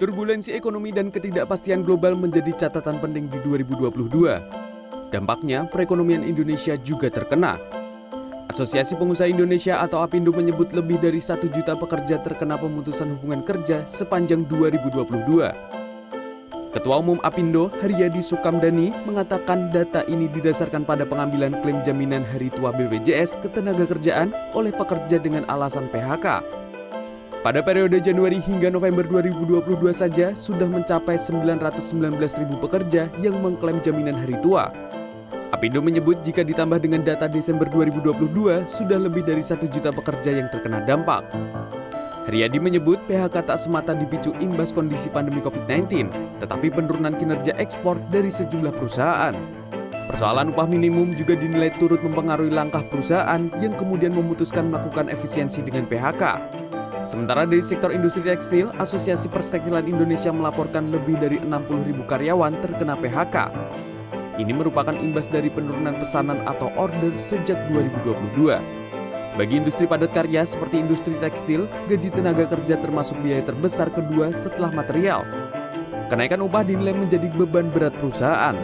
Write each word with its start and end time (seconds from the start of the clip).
Turbulensi 0.00 0.56
ekonomi 0.56 0.96
dan 0.96 1.12
ketidakpastian 1.12 1.84
global 1.84 2.16
menjadi 2.16 2.56
catatan 2.56 3.04
penting 3.04 3.28
di 3.28 3.36
2022. 3.44 5.12
Dampaknya, 5.12 5.68
perekonomian 5.68 6.24
Indonesia 6.24 6.72
juga 6.80 7.12
terkena. 7.12 7.60
Asosiasi 8.48 8.96
Pengusaha 8.96 9.28
Indonesia 9.28 9.76
atau 9.84 10.00
APindo 10.00 10.32
menyebut 10.32 10.72
lebih 10.72 10.96
dari 11.04 11.20
satu 11.20 11.52
juta 11.52 11.76
pekerja 11.76 12.16
terkena 12.16 12.56
pemutusan 12.56 13.12
hubungan 13.12 13.44
kerja 13.44 13.84
sepanjang 13.84 14.48
2022. 14.48 15.52
Ketua 16.72 16.96
Umum 16.96 17.20
Apindo, 17.20 17.68
Haryadi 17.84 18.24
Sukamdani, 18.24 19.04
mengatakan 19.04 19.68
data 19.68 20.00
ini 20.08 20.32
didasarkan 20.32 20.88
pada 20.88 21.04
pengambilan 21.04 21.60
klaim 21.60 21.84
jaminan 21.84 22.24
hari 22.24 22.48
tua 22.48 22.72
BPJS 22.72 23.36
ketenaga 23.44 23.84
kerjaan 23.84 24.32
oleh 24.56 24.72
pekerja 24.72 25.20
dengan 25.20 25.44
alasan 25.44 25.92
PHK. 25.92 26.60
Pada 27.40 27.64
periode 27.64 27.96
Januari 28.04 28.36
hingga 28.36 28.68
November 28.68 29.00
2022 29.08 29.96
saja 29.96 30.36
sudah 30.36 30.68
mencapai 30.68 31.16
919 31.16 32.12
ribu 32.44 32.60
pekerja 32.60 33.08
yang 33.16 33.40
mengklaim 33.40 33.80
jaminan 33.80 34.12
hari 34.12 34.36
tua. 34.44 34.68
Apindo 35.48 35.80
menyebut 35.80 36.20
jika 36.20 36.44
ditambah 36.44 36.84
dengan 36.84 37.00
data 37.00 37.32
Desember 37.32 37.64
2022 37.72 38.68
sudah 38.68 39.00
lebih 39.00 39.24
dari 39.24 39.40
satu 39.40 39.64
juta 39.72 39.88
pekerja 39.88 40.36
yang 40.36 40.52
terkena 40.52 40.84
dampak. 40.84 41.24
Haryadi 42.28 42.60
menyebut 42.60 43.00
PHK 43.08 43.48
tak 43.48 43.56
semata 43.56 43.96
dipicu 43.96 44.36
imbas 44.36 44.68
kondisi 44.68 45.08
pandemi 45.08 45.40
COVID-19, 45.40 46.12
tetapi 46.44 46.68
penurunan 46.68 47.16
kinerja 47.16 47.56
ekspor 47.56 47.96
dari 48.12 48.28
sejumlah 48.28 48.76
perusahaan. 48.76 49.32
Persoalan 50.12 50.52
upah 50.52 50.68
minimum 50.68 51.16
juga 51.16 51.40
dinilai 51.40 51.72
turut 51.80 52.04
mempengaruhi 52.04 52.52
langkah 52.52 52.84
perusahaan 52.84 53.48
yang 53.64 53.72
kemudian 53.80 54.12
memutuskan 54.12 54.68
melakukan 54.68 55.08
efisiensi 55.08 55.64
dengan 55.64 55.88
PHK. 55.88 56.59
Sementara 57.00 57.48
dari 57.48 57.64
sektor 57.64 57.88
industri 57.88 58.20
tekstil, 58.20 58.68
Asosiasi 58.76 59.32
Perstektilan 59.32 59.88
Indonesia 59.88 60.28
melaporkan 60.28 60.92
lebih 60.92 61.16
dari 61.16 61.40
60 61.40 61.88
ribu 61.88 62.02
karyawan 62.04 62.52
terkena 62.60 62.92
PHK. 62.92 63.36
Ini 64.36 64.52
merupakan 64.52 64.92
imbas 64.96 65.28
dari 65.28 65.48
penurunan 65.48 65.96
pesanan 65.96 66.44
atau 66.44 66.68
order 66.76 67.12
sejak 67.16 67.56
2022. 67.72 68.60
Bagi 69.36 69.54
industri 69.56 69.88
padat 69.88 70.12
karya 70.12 70.44
seperti 70.44 70.84
industri 70.84 71.16
tekstil, 71.16 71.64
gaji 71.88 72.08
tenaga 72.12 72.44
kerja 72.44 72.76
termasuk 72.76 73.16
biaya 73.24 73.48
terbesar 73.48 73.88
kedua 73.88 74.28
setelah 74.36 74.68
material. 74.68 75.24
Kenaikan 76.12 76.44
upah 76.44 76.66
dinilai 76.66 76.92
menjadi 76.92 77.32
beban 77.32 77.72
berat 77.72 77.96
perusahaan. 77.96 78.58